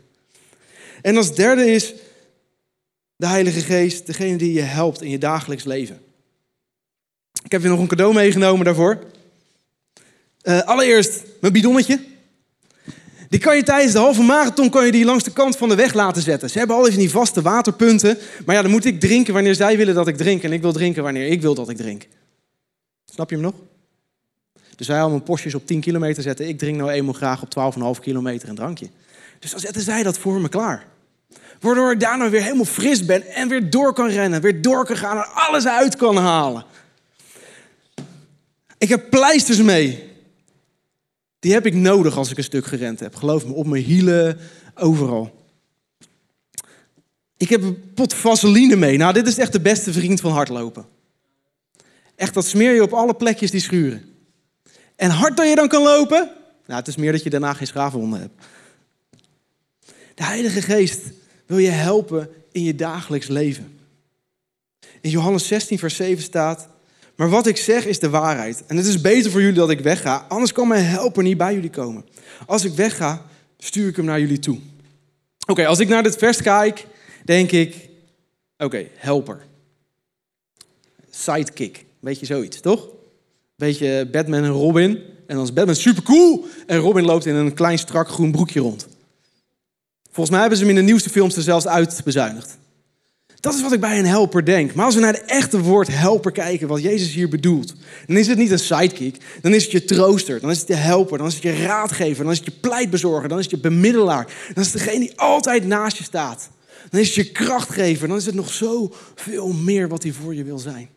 [1.02, 1.94] En als derde is
[3.16, 6.00] de Heilige Geest degene die je helpt in je dagelijks leven.
[7.44, 8.98] Ik heb je nog een cadeau meegenomen daarvoor.
[10.42, 12.00] Uh, allereerst mijn bidonnetje.
[13.30, 15.74] Die kan je tijdens de halve marathon kan je die langs de kant van de
[15.74, 16.50] weg laten zetten.
[16.50, 18.18] Ze hebben al even die vaste waterpunten.
[18.46, 20.42] Maar ja, dan moet ik drinken wanneer zij willen dat ik drink.
[20.42, 22.06] En ik wil drinken wanneer ik wil dat ik drink.
[23.04, 23.54] Snap je hem nog?
[24.76, 26.48] Dus al mijn postjes op 10 kilometer zetten.
[26.48, 28.88] Ik drink nou eenmaal graag op 12,5 kilometer een drankje.
[29.38, 30.86] Dus dan zetten zij dat voor me klaar.
[31.60, 34.40] Waardoor ik daarna weer helemaal fris ben en weer door kan rennen.
[34.40, 36.64] Weer door kan gaan en alles uit kan halen.
[38.78, 40.09] Ik heb pleisters mee.
[41.40, 43.14] Die heb ik nodig als ik een stuk gerend heb.
[43.14, 44.38] Geloof me, op mijn hielen,
[44.74, 45.38] overal.
[47.36, 48.96] Ik heb een pot vaseline mee.
[48.96, 50.86] Nou, dit is echt de beste vriend van hardlopen.
[52.16, 54.04] Echt, dat smeer je op alle plekjes die schuren.
[54.96, 56.30] En hard dat je dan kan lopen?
[56.66, 58.44] Nou, het is meer dat je daarna geen schaafwonden hebt.
[60.14, 61.00] De Heilige Geest
[61.46, 63.78] wil je helpen in je dagelijks leven.
[65.00, 66.68] In Johannes 16, vers 7 staat:
[67.20, 68.62] maar wat ik zeg is de waarheid.
[68.66, 71.54] En het is beter voor jullie dat ik wegga, anders kan mijn helper niet bij
[71.54, 72.04] jullie komen.
[72.46, 73.26] Als ik wegga,
[73.58, 74.58] stuur ik hem naar jullie toe.
[75.46, 76.86] Oké, als ik naar dit vers kijk,
[77.24, 77.88] denk ik,
[78.58, 79.46] oké, helper.
[81.10, 82.88] Sidekick, weet je zoiets, toch?
[83.56, 84.96] Beetje Batman en Robin.
[85.26, 88.60] En dan is Batman super cool en Robin loopt in een klein strak groen broekje
[88.60, 88.88] rond.
[90.04, 92.58] Volgens mij hebben ze hem in de nieuwste films er zelfs uitbezuinigd.
[93.40, 94.74] Dat is wat ik bij een helper denk.
[94.74, 97.74] Maar als we naar het echte woord helper kijken, wat Jezus hier bedoelt,
[98.06, 99.16] dan is het niet een sidekick.
[99.40, 102.22] Dan is het je trooster, dan is het je helper, dan is het je raadgever,
[102.24, 104.24] dan is het je pleitbezorger, dan is het je bemiddelaar.
[104.54, 106.50] Dan is het degene die altijd naast je staat.
[106.90, 110.44] Dan is het je krachtgever, dan is het nog zoveel meer wat hij voor je
[110.44, 110.88] wil zijn.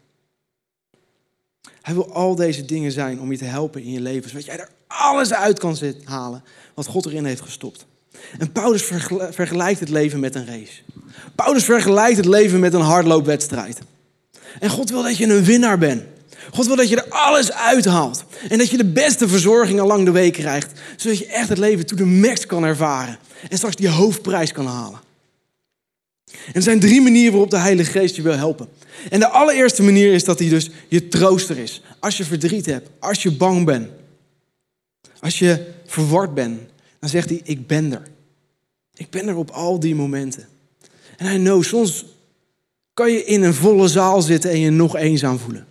[1.81, 4.59] Hij wil al deze dingen zijn om je te helpen in je leven, zodat jij
[4.59, 7.85] er alles uit kan halen wat God erin heeft gestopt.
[8.37, 8.83] En Paulus
[9.29, 10.81] vergelijkt het leven met een race.
[11.35, 13.79] Paulus vergelijkt het leven met een hardloopwedstrijd.
[14.59, 16.03] En God wil dat je een winnaar bent.
[16.51, 18.23] God wil dat je er alles uithaalt.
[18.49, 20.79] En dat je de beste verzorging allang de week krijgt.
[20.95, 23.17] Zodat je echt het leven to the max kan ervaren.
[23.49, 24.99] En straks die hoofdprijs kan halen.
[26.45, 28.67] En er zijn drie manieren waarop de Heilige Geest je wil helpen.
[29.09, 31.81] En de allereerste manier is dat hij dus je trooster is.
[31.99, 33.89] Als je verdriet hebt, als je bang bent,
[35.19, 36.59] als je verward bent,
[37.03, 38.01] dan zegt hij, ik ben er.
[38.93, 40.47] Ik ben er op al die momenten.
[41.17, 42.05] En hij know, soms
[42.93, 45.65] kan je in een volle zaal zitten en je nog eenzaam voelen.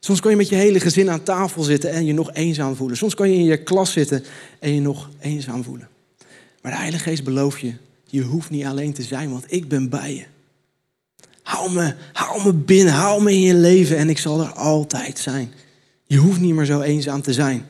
[0.00, 2.96] Soms kan je met je hele gezin aan tafel zitten en je nog eenzaam voelen.
[2.96, 4.24] Soms kan je in je klas zitten
[4.58, 5.88] en je nog eenzaam voelen.
[6.62, 7.72] Maar de Heilige Geest belooft je,
[8.04, 10.24] je hoeft niet alleen te zijn, want ik ben bij je.
[11.42, 15.18] Hou me, hou me binnen, hou me in je leven en ik zal er altijd
[15.18, 15.52] zijn.
[16.06, 17.66] Je hoeft niet meer zo eenzaam te zijn.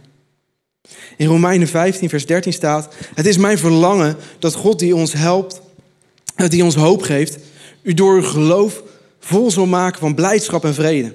[1.17, 5.61] In Romeinen 15, vers 13 staat: Het is mijn verlangen dat God die ons helpt,
[6.49, 7.39] die ons hoop geeft,
[7.83, 8.83] u door uw geloof
[9.21, 11.15] vol zal maken van blijdschap en vrede.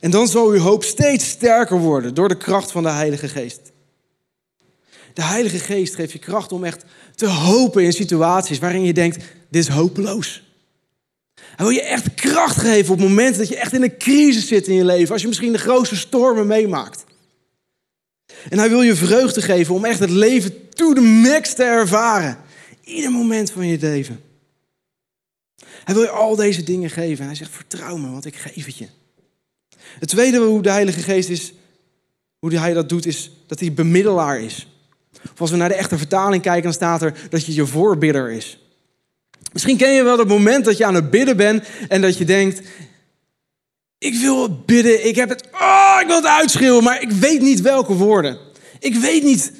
[0.00, 3.60] En dan zal uw hoop steeds sterker worden door de kracht van de Heilige Geest.
[5.14, 9.16] De Heilige Geest geeft je kracht om echt te hopen in situaties waarin je denkt:
[9.50, 10.42] dit is hopeloos.
[11.34, 14.68] Hij wil je echt kracht geven op momenten dat je echt in een crisis zit
[14.68, 15.12] in je leven.
[15.12, 17.04] Als je misschien de grootste stormen meemaakt.
[18.48, 22.38] En hij wil je vreugde geven om echt het leven to the max te ervaren.
[22.84, 24.20] Ieder moment van je leven.
[25.84, 27.20] Hij wil je al deze dingen geven.
[27.20, 28.88] En hij zegt, vertrouw me, want ik geef het je.
[29.98, 31.52] Het tweede hoe de Heilige Geest is,
[32.38, 34.66] hoe hij dat doet, is dat hij bemiddelaar is.
[35.32, 38.30] Of als we naar de echte vertaling kijken, dan staat er dat je je voorbidder
[38.30, 38.58] is.
[39.52, 42.24] Misschien ken je wel het moment dat je aan het bidden bent en dat je
[42.24, 42.60] denkt,
[44.02, 47.60] ik wil bidden, ik heb het, oh, ik wil het uitschreeuwen, maar ik weet niet
[47.60, 48.38] welke woorden.
[48.78, 49.52] Ik weet niet,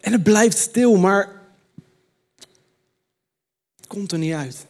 [0.00, 1.42] en het blijft stil, maar
[3.76, 4.66] het komt er niet uit.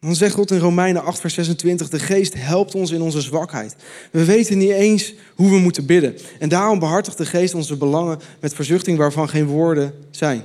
[0.00, 3.76] Dan zegt God in Romeinen 8, vers 26, de geest helpt ons in onze zwakheid.
[4.10, 6.16] We weten niet eens hoe we moeten bidden.
[6.38, 10.44] En daarom behartigt de geest onze belangen met verzuchting waarvan geen woorden zijn.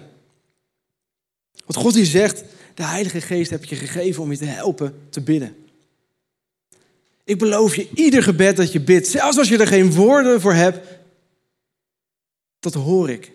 [1.65, 5.21] Wat God hier zegt, de Heilige Geest heb je gegeven om je te helpen te
[5.21, 5.64] bidden.
[7.25, 10.53] Ik beloof je, ieder gebed dat je bidt, zelfs als je er geen woorden voor
[10.53, 10.87] hebt,
[12.59, 13.31] dat hoor ik.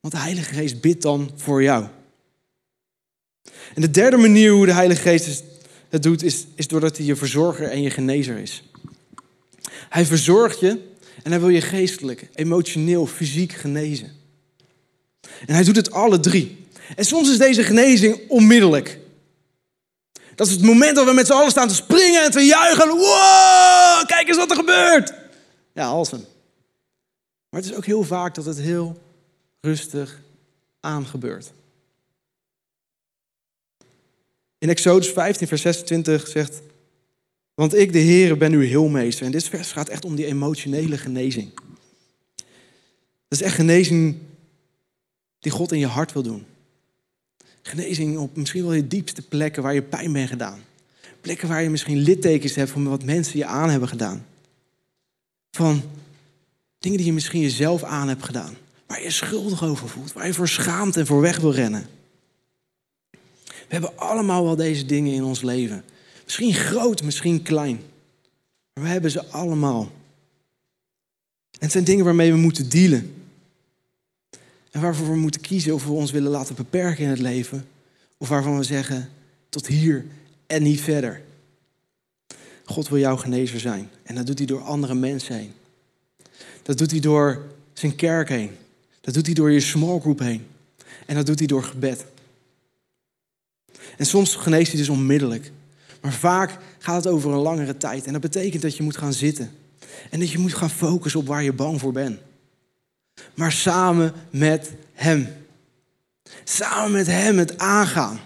[0.00, 1.86] Want de Heilige Geest bidt dan voor jou.
[3.74, 5.44] En de derde manier hoe de Heilige Geest
[5.88, 8.62] het doet, is, is doordat hij je verzorger en je genezer is.
[9.88, 10.80] Hij verzorgt je
[11.22, 14.12] en hij wil je geestelijk, emotioneel, fysiek genezen.
[15.46, 16.56] En hij doet het alle drie.
[16.96, 18.98] En soms is deze genezing onmiddellijk.
[20.38, 22.88] Dat is het moment dat we met z'n allen staan te springen en te juichen.
[22.88, 25.12] Wow, kijk eens wat er gebeurt.
[25.72, 26.22] Ja, awesome.
[27.48, 29.02] Maar het is ook heel vaak dat het heel
[29.60, 30.20] rustig
[30.80, 31.52] aangebeurt.
[34.58, 36.60] In Exodus 15, vers 26 zegt,
[37.54, 39.26] want ik, de Heer, ben uw heelmeester.
[39.26, 41.54] En dit vers gaat echt om die emotionele genezing.
[43.28, 44.18] Dat is echt genezing
[45.38, 46.46] die God in je hart wil doen.
[47.68, 50.60] Genezing op misschien wel je diepste plekken waar je pijn bent gedaan.
[51.20, 54.26] Plekken waar je misschien littekens hebt van wat mensen je aan hebben gedaan.
[55.50, 55.82] Van
[56.78, 58.56] dingen die je misschien jezelf aan hebt gedaan.
[58.86, 60.12] Waar je schuldig over voelt.
[60.12, 61.86] Waar je voor schaamt en voor weg wil rennen.
[63.40, 65.84] We hebben allemaal wel deze dingen in ons leven.
[66.24, 67.80] Misschien groot, misschien klein.
[68.72, 69.80] Maar we hebben ze allemaal.
[71.50, 73.17] En het zijn dingen waarmee we moeten dealen.
[74.70, 77.66] En waarvoor we moeten kiezen of we ons willen laten beperken in het leven.
[78.16, 79.08] Of waarvan we zeggen,
[79.48, 80.04] tot hier
[80.46, 81.22] en niet verder.
[82.64, 83.90] God wil jouw genezer zijn.
[84.02, 85.52] En dat doet hij door andere mensen heen.
[86.62, 88.50] Dat doet hij door zijn kerk heen.
[89.00, 90.46] Dat doet hij door je small group heen.
[91.06, 92.04] En dat doet hij door gebed.
[93.96, 95.50] En soms geneest hij dus onmiddellijk.
[96.00, 98.06] Maar vaak gaat het over een langere tijd.
[98.06, 99.50] En dat betekent dat je moet gaan zitten.
[100.10, 102.18] En dat je moet gaan focussen op waar je bang voor bent.
[103.34, 105.28] Maar samen met Hem.
[106.44, 108.20] Samen met Hem het aangaan.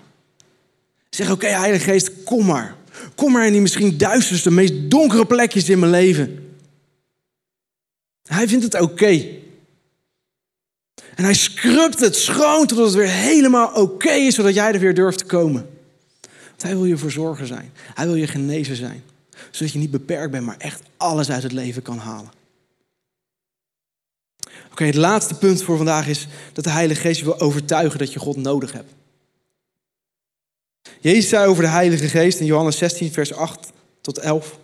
[1.11, 2.77] Zeg, oké, Heilige Geest, kom maar.
[3.15, 6.57] Kom maar in die misschien duisterste, meest donkere plekjes in mijn leven.
[8.23, 9.41] Hij vindt het oké.
[11.15, 14.95] En hij scrubt het schoon totdat het weer helemaal oké is, zodat jij er weer
[14.95, 15.69] durft te komen.
[16.49, 17.73] Want hij wil je verzorger zijn.
[17.95, 19.03] Hij wil je genezen zijn.
[19.51, 22.31] Zodat je niet beperkt bent, maar echt alles uit het leven kan halen.
[24.73, 28.13] Oké, het laatste punt voor vandaag is dat de Heilige Geest je wil overtuigen dat
[28.13, 28.93] je God nodig hebt.
[31.01, 34.59] Jezus zei over de Heilige Geest in Johannes 16, vers 8 tot 11.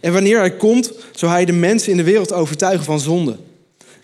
[0.00, 3.36] En wanneer hij komt, zal hij de mensen in de wereld overtuigen van zonde,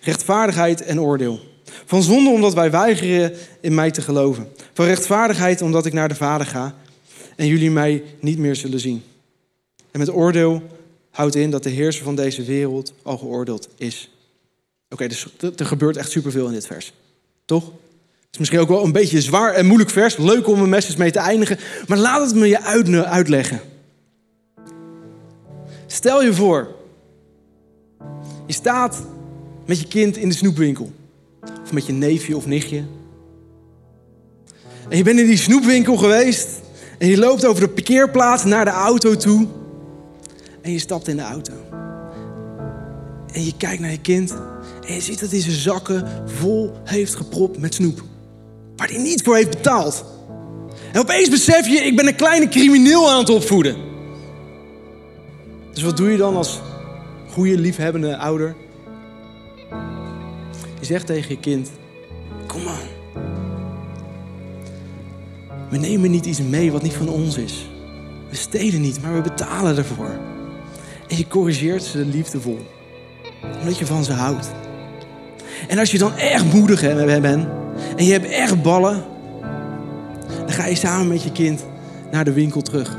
[0.01, 1.41] rechtvaardigheid en oordeel.
[1.85, 4.49] Van zonde omdat wij weigeren in mij te geloven.
[4.73, 6.75] Van rechtvaardigheid omdat ik naar de Vader ga
[7.37, 9.03] en jullie mij niet meer zullen zien.
[9.91, 10.63] En met oordeel
[11.11, 14.11] houdt in dat de heerser van deze wereld al geoordeeld is.
[14.91, 16.93] Oké, dus er gebeurt echt superveel in dit vers.
[17.45, 17.65] Toch?
[17.65, 20.17] Het is misschien ook wel een beetje zwaar en moeilijk vers.
[20.17, 21.59] Leuk om een message mee te eindigen.
[21.87, 22.63] Maar laat het me je
[23.05, 23.61] uitleggen.
[25.87, 26.75] Stel je voor,
[28.47, 29.03] je staat
[29.67, 30.93] met je kind in de snoepwinkel.
[31.63, 32.85] Of met je neefje of nichtje.
[34.89, 36.49] En je bent in die snoepwinkel geweest.
[36.99, 39.47] En je loopt over de parkeerplaats naar de auto toe.
[40.61, 41.53] En je stapt in de auto.
[43.33, 44.35] En je kijkt naar je kind.
[44.87, 48.03] En je ziet dat hij zijn zakken vol heeft gepropt met snoep.
[48.77, 50.05] Waar hij niet voor heeft betaald.
[50.93, 53.77] En opeens besef je, ik ben een kleine crimineel aan het opvoeden.
[55.73, 56.61] Dus wat doe je dan als
[57.31, 58.57] goede, liefhebbende ouder?
[60.81, 61.71] Je zegt tegen je kind,
[62.47, 62.95] kom aan.
[65.71, 67.69] We nemen niet iets mee wat niet van ons is.
[68.31, 70.19] We stelen niet, maar we betalen ervoor.
[71.09, 72.59] En je corrigeert ze liefdevol.
[73.61, 74.51] Omdat je van ze houdt.
[75.69, 76.81] En als je dan echt moedig
[77.21, 77.47] bent
[77.97, 79.05] en je hebt echt ballen,
[80.39, 81.65] dan ga je samen met je kind
[82.11, 82.97] naar de winkel terug.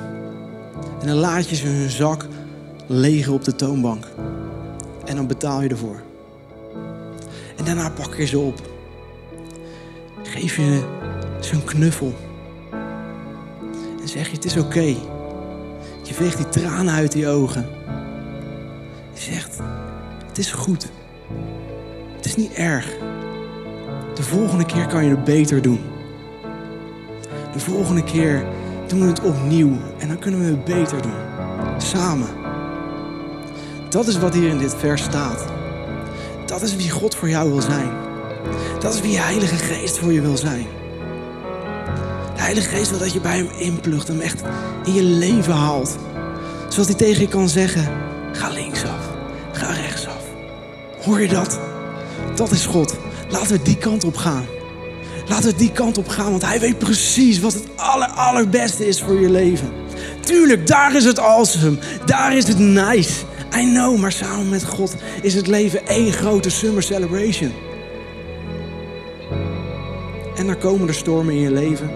[1.02, 2.26] En dan laat je ze hun zak
[2.88, 4.08] leeg op de toonbank.
[5.06, 6.02] En dan betaal je ervoor.
[7.58, 8.62] En daarna pak je ze op.
[10.24, 10.84] Geef je
[11.40, 12.14] ze een knuffel.
[14.02, 14.96] En zeg je, het is oké.
[16.04, 17.66] Je veegt die tranen uit die ogen.
[19.14, 19.60] Je zegt,
[20.28, 20.90] het is goed.
[22.18, 22.86] Het is niet erg.
[24.14, 25.82] De volgende keer kan je het beter doen.
[27.54, 28.46] De volgende keer
[28.88, 31.16] doen we het opnieuw en dan kunnen we het beter doen.
[31.78, 32.28] Samen.
[33.90, 35.46] Dat is wat hier in dit vers staat.
[36.46, 37.90] Dat is wie God voor jou wil zijn.
[38.80, 40.68] Dat is wie de Heilige Geest voor je wil zijn.
[42.36, 44.42] De Heilige Geest wil dat je bij hem inplucht, hem echt
[44.86, 45.98] in je leven haalt.
[46.68, 47.92] Zodat hij tegen je kan zeggen,
[48.32, 49.10] ga linksaf,
[49.52, 50.24] ga rechtsaf.
[51.04, 51.60] Hoor je dat?
[52.38, 52.96] Dat is God.
[53.30, 54.46] Laten we die kant op gaan.
[55.28, 59.02] Laten we die kant op gaan, want hij weet precies wat het aller, allerbeste is
[59.02, 59.72] voor je leven.
[60.22, 61.78] Tuurlijk, daar is het awesome.
[62.06, 63.14] Daar is het nice.
[63.56, 67.52] I know, maar samen met God is het leven één grote summer celebration.
[70.36, 71.92] En dan komen er stormen in je leven.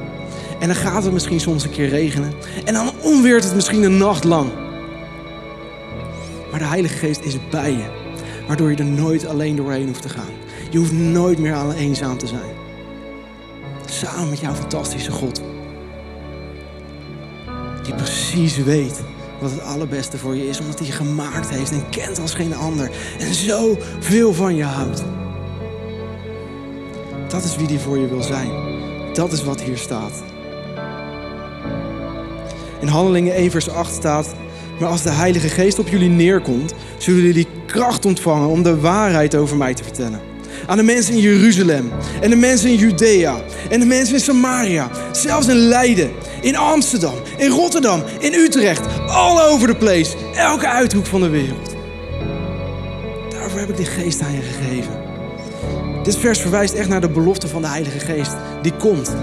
[0.60, 2.34] En dan gaat het misschien soms een keer regenen.
[2.66, 4.52] En dan onweert het misschien een nacht lang.
[6.52, 8.01] Maar de Heilige Geest is bij je.
[8.48, 10.34] Waardoor je er nooit alleen doorheen hoeft te gaan.
[10.70, 12.52] Je hoeft nooit meer alleen eenzaam te zijn.
[13.86, 15.42] Samen met jouw fantastische God.
[17.84, 19.02] Die precies weet
[19.40, 20.60] wat het allerbeste voor je is.
[20.60, 22.92] Omdat hij je gemaakt heeft en kent als geen ander.
[23.20, 25.04] En zo veel van je houdt.
[27.28, 28.50] Dat is wie die voor je wil zijn.
[29.14, 30.24] Dat is wat hier staat.
[32.80, 34.36] In Handelingen 1 vers 8 staat...
[34.80, 36.74] Maar als de Heilige Geest op jullie neerkomt...
[36.98, 40.22] zullen jullie kracht ontvangen om de waarheid over mij te vertellen.
[40.68, 41.92] Aan de mensen in Jeruzalem.
[42.22, 43.42] En de mensen in Judea.
[43.70, 44.90] En de mensen in Samaria.
[45.12, 46.12] Zelfs in Leiden.
[46.42, 47.14] In Amsterdam.
[47.38, 48.04] In Rotterdam.
[48.20, 48.82] In Utrecht.
[49.08, 50.16] All over the place.
[50.36, 51.76] Elke uithoek van de wereld.
[53.30, 55.00] Daarvoor heb ik die geest aan je gegeven.
[56.04, 58.36] Dit vers verwijst echt naar de belofte van de Heilige Geest.
[58.62, 59.16] Die komt.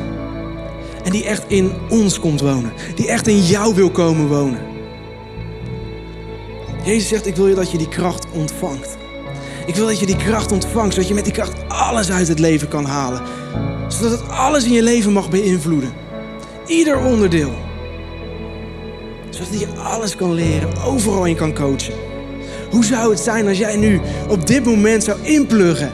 [1.05, 2.73] En die echt in ons komt wonen.
[2.95, 4.68] Die echt in jou wil komen wonen.
[6.89, 8.97] Jezus zegt, ik wil je dat je die kracht ontvangt.
[9.67, 12.39] Ik wil dat je die kracht ontvangt, zodat je met die kracht alles uit het
[12.39, 13.23] leven kan halen.
[13.89, 15.93] Zodat het alles in je leven mag beïnvloeden.
[16.67, 17.53] Ieder onderdeel.
[19.31, 21.95] Zodat je alles kan leren, overal in kan coachen.
[22.71, 25.93] Hoe zou het zijn als jij nu op dit moment zou inpluggen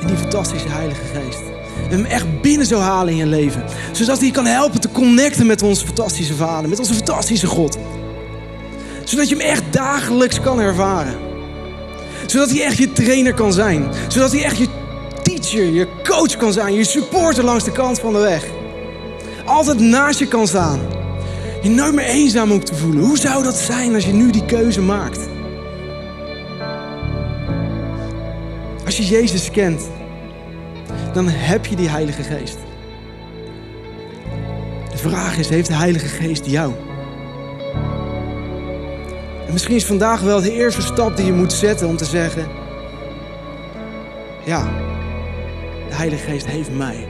[0.00, 1.42] in die fantastische Heilige Geest?
[1.90, 3.64] En hem echt binnen zou halen in je leven.
[3.92, 7.78] Zodat hij je kan helpen te connecten met onze fantastische Vader, met onze fantastische God.
[9.06, 11.14] Zodat je hem echt dagelijks kan ervaren.
[12.26, 13.88] Zodat hij echt je trainer kan zijn.
[14.08, 14.68] Zodat hij echt je
[15.22, 16.74] teacher, je coach kan zijn.
[16.74, 18.44] Je supporter langs de kant van de weg.
[19.44, 20.80] Altijd naast je kan staan.
[21.62, 23.04] Je nooit meer eenzaam hoeft te voelen.
[23.04, 25.20] Hoe zou dat zijn als je nu die keuze maakt?
[28.84, 29.82] Als je Jezus kent,
[31.12, 32.56] dan heb je die Heilige Geest.
[34.90, 36.72] De vraag is, heeft de Heilige Geest jou?
[39.56, 42.48] En misschien is vandaag wel de eerste stap die je moet zetten om te zeggen:
[44.44, 44.62] Ja,
[45.88, 47.06] de Heilige Geest heeft mij.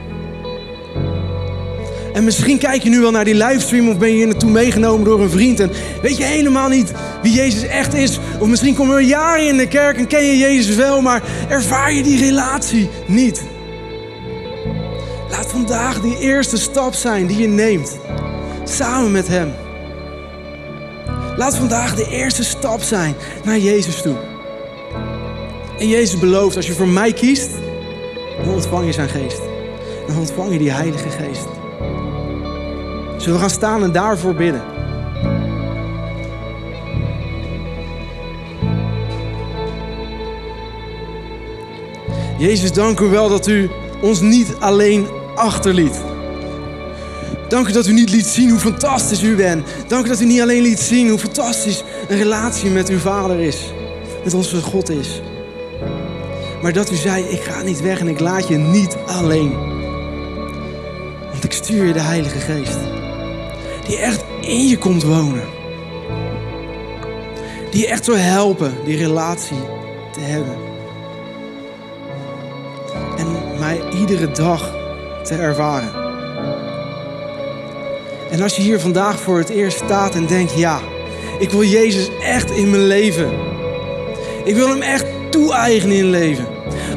[2.13, 5.05] En misschien kijk je nu wel naar die livestream of ben je hier naartoe meegenomen
[5.05, 8.19] door een vriend en weet je helemaal niet wie Jezus echt is.
[8.39, 11.23] Of misschien kom je al jaren in de kerk en ken je Jezus wel, maar
[11.49, 13.43] ervaar je die relatie niet.
[15.29, 17.97] Laat vandaag die eerste stap zijn die je neemt,
[18.63, 19.53] samen met Hem.
[21.37, 24.15] Laat vandaag de eerste stap zijn naar Jezus toe.
[25.79, 27.49] En Jezus belooft, als je voor mij kiest,
[28.43, 29.41] dan ontvang je zijn geest.
[30.07, 31.47] Dan ontvang je die Heilige Geest.
[33.17, 34.63] Zullen we gaan staan en daarvoor bidden?
[42.37, 43.69] Jezus, dank u wel dat u
[44.01, 46.06] ons niet alleen achterliet.
[47.47, 49.67] Dank u dat u niet liet zien hoe fantastisch u bent.
[49.87, 53.39] Dank u dat u niet alleen liet zien hoe fantastisch een relatie met uw Vader
[53.39, 53.57] is.
[54.23, 55.21] Met onze God is.
[56.61, 59.55] Maar dat u zei, ik ga niet weg en ik laat je niet alleen.
[61.31, 62.77] Want ik stuur je de Heilige Geest.
[63.87, 65.47] Die echt in je komt wonen.
[67.71, 69.57] Die je echt zou helpen die relatie
[70.11, 70.55] te hebben.
[73.17, 74.71] En mij iedere dag
[75.23, 76.06] te ervaren.
[78.29, 80.79] En als je hier vandaag voor het eerst staat en denkt, ja,
[81.39, 83.31] ik wil Jezus echt in mijn leven.
[84.43, 86.47] Ik wil hem echt toe-eigenen in leven.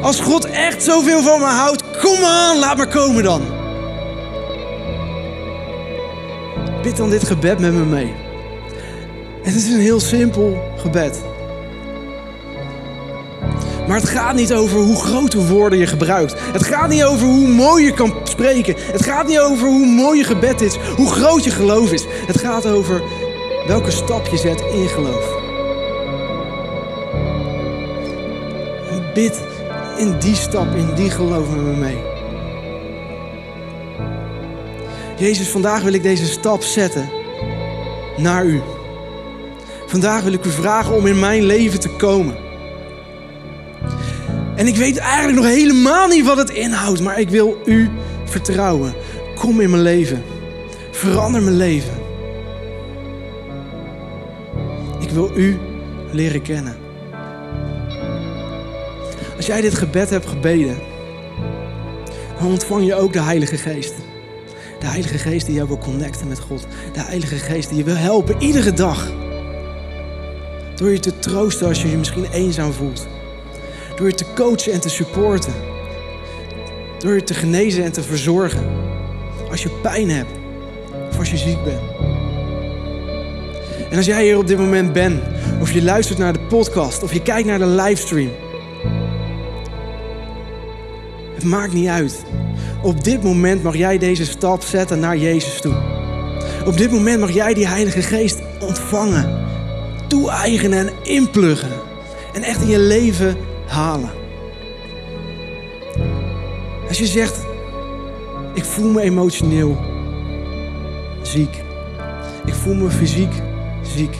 [0.01, 3.41] Als God echt zoveel van me houdt, kom aan, laat maar komen dan.
[6.81, 8.13] Bid dan dit gebed met me mee.
[9.41, 11.21] Het is een heel simpel gebed.
[13.87, 16.33] Maar het gaat niet over hoe grote woorden je gebruikt.
[16.39, 18.75] Het gaat niet over hoe mooi je kan spreken.
[18.77, 22.05] Het gaat niet over hoe mooi je gebed is, hoe groot je geloof is.
[22.25, 23.01] Het gaat over
[23.67, 25.39] welke stap je zet in geloof.
[29.13, 29.41] Bid
[29.97, 31.97] in die stap, in die geloof met me mee.
[35.17, 37.09] Jezus, vandaag wil ik deze stap zetten
[38.17, 38.61] naar u.
[39.87, 42.35] Vandaag wil ik u vragen om in mijn leven te komen.
[44.55, 47.89] En ik weet eigenlijk nog helemaal niet wat het inhoudt, maar ik wil u
[48.31, 48.93] vertrouwen.
[49.35, 50.23] Kom in mijn leven.
[50.91, 51.93] Verander mijn leven.
[54.99, 55.59] Ik wil u
[56.11, 56.77] leren kennen.
[59.35, 60.77] Als jij dit gebed hebt gebeden,
[62.39, 63.93] dan ontvang je ook de Heilige Geest.
[64.79, 66.67] De Heilige Geest die jou wil connecten met God.
[66.93, 69.11] De Heilige Geest die je wil helpen iedere dag.
[70.75, 73.07] Door je te troosten als je je misschien eenzaam voelt.
[73.95, 75.70] Door je te coachen en te supporten.
[77.01, 78.67] Door je te genezen en te verzorgen.
[79.49, 80.31] Als je pijn hebt
[81.09, 81.81] of als je ziek bent.
[83.89, 85.21] En als jij hier op dit moment bent,
[85.61, 88.29] of je luistert naar de podcast, of je kijkt naar de livestream.
[91.33, 92.23] Het maakt niet uit.
[92.83, 95.75] Op dit moment mag jij deze stap zetten naar Jezus toe.
[96.65, 99.45] Op dit moment mag jij die Heilige Geest ontvangen,
[100.07, 101.71] toe-eigenen en inpluggen.
[102.33, 103.37] En echt in je leven
[103.67, 104.20] halen.
[107.01, 107.39] Je zegt,
[108.53, 109.77] ik voel me emotioneel
[111.21, 111.63] ziek.
[112.45, 113.33] Ik voel me fysiek
[113.95, 114.15] ziek.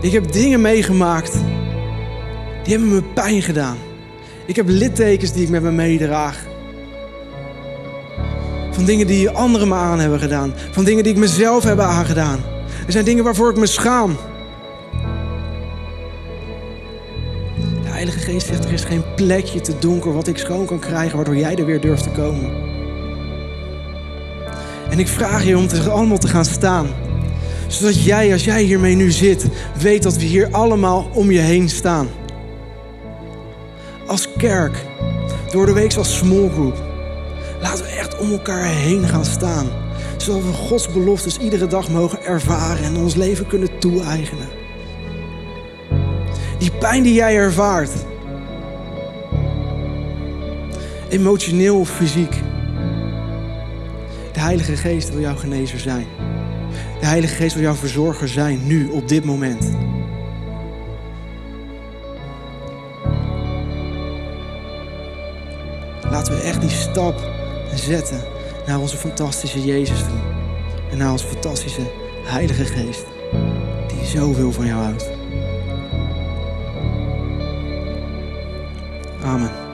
[0.00, 1.32] Ik heb dingen meegemaakt,
[2.62, 3.76] die hebben me pijn gedaan.
[4.44, 6.46] Ik heb littekens die ik met me meedraag.
[8.70, 10.54] Van dingen die anderen me aan hebben gedaan.
[10.70, 12.40] Van dingen die ik mezelf heb aangedaan.
[12.86, 14.16] Er zijn dingen waarvoor ik me schaam.
[17.96, 21.36] Heilige Geest zegt, er is geen plekje te donker wat ik schoon kan krijgen, waardoor
[21.36, 22.50] jij er weer durft te komen.
[24.90, 26.88] En ik vraag je om te, allemaal te gaan staan.
[27.66, 29.46] Zodat jij, als jij hiermee nu zit,
[29.78, 32.08] weet dat we hier allemaal om je heen staan.
[34.06, 34.86] Als kerk,
[35.50, 36.76] door de week als small group.
[37.60, 39.66] Laten we echt om elkaar heen gaan staan.
[40.16, 44.65] Zodat we Gods beloftes iedere dag mogen ervaren en ons leven kunnen toe-eigenen.
[46.66, 47.90] Die pijn die jij ervaart.
[51.08, 52.34] Emotioneel of fysiek.
[54.32, 56.06] De Heilige Geest wil jouw genezer zijn.
[57.00, 59.70] De Heilige Geest wil jouw verzorger zijn, nu, op dit moment.
[66.10, 67.30] Laten we echt die stap
[67.74, 68.20] zetten
[68.66, 70.18] naar onze fantastische Jezus toe.
[70.90, 71.92] En naar onze fantastische
[72.24, 73.04] Heilige Geest,
[73.88, 75.25] die zoveel van jou houdt.
[79.26, 79.65] 他们。